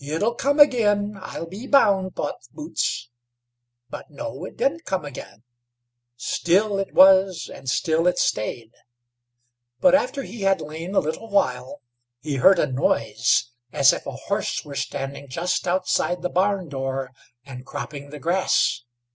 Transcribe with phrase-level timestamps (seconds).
[0.00, 3.10] "It'll come again, I'll be bound," thought Boots;
[3.90, 5.42] but no, it didn't come again;
[6.16, 8.72] still it was, and still it stayed;
[9.80, 11.82] but after he had lain a little while,
[12.22, 17.12] he heard a noise as if a horse were standing just outside the barn door,
[17.44, 18.84] and cropping the grass.